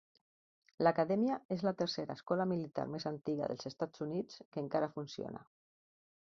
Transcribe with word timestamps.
L'acadèmia 0.85 1.35
és 1.55 1.65
la 1.67 1.73
tercera 1.81 2.15
escola 2.19 2.47
militar 2.53 2.87
més 2.95 3.05
antiga 3.11 3.51
dels 3.53 3.69
Estats 3.73 4.05
Units 4.07 4.41
que 4.49 4.65
encara 4.65 4.91
funciona. 4.97 5.45